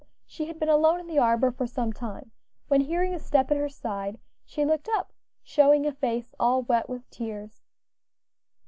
[0.25, 2.31] She had been alone in the arbor for some time,
[2.69, 6.89] when, hearing a step at her side, she looked up, showing a face all wet
[6.89, 7.61] with tears.